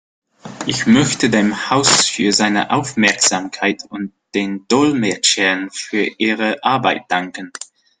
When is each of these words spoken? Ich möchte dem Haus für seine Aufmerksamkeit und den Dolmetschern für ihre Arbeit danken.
Ich 0.65 0.87
möchte 0.87 1.29
dem 1.29 1.69
Haus 1.69 2.07
für 2.07 2.31
seine 2.31 2.71
Aufmerksamkeit 2.71 3.83
und 3.87 4.13
den 4.33 4.67
Dolmetschern 4.67 5.69
für 5.69 6.05
ihre 6.17 6.63
Arbeit 6.63 7.03
danken. 7.09 7.51